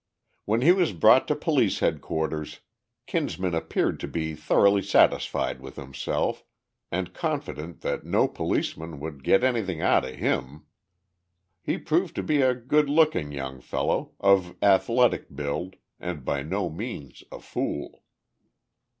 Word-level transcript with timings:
When 0.45 0.61
he 0.61 0.71
was 0.71 0.93
brought 0.93 1.27
to 1.27 1.35
Police 1.35 1.77
Headquarters 1.77 2.61
Kinsman 3.05 3.53
appeared 3.53 3.99
to 3.99 4.07
be 4.07 4.33
thoroughly 4.33 4.81
satisfied 4.81 5.61
with 5.61 5.75
himself, 5.75 6.43
and 6.91 7.13
confident 7.13 7.81
that 7.81 8.03
no 8.03 8.27
policeman 8.27 8.99
would 8.99 9.23
get 9.23 9.43
anything 9.43 9.79
out 9.79 10.03
of 10.03 10.15
him. 10.15 10.65
He 11.61 11.77
proved 11.77 12.15
to 12.15 12.23
be 12.23 12.41
a 12.41 12.55
good 12.55 12.89
looking 12.89 13.31
young 13.31 13.61
fellow, 13.61 14.13
of 14.19 14.55
athletic 14.59 15.35
build, 15.35 15.75
and 15.99 16.25
by 16.25 16.41
no 16.41 16.67
means 16.71 17.23
a 17.31 17.39
fool. 17.39 18.01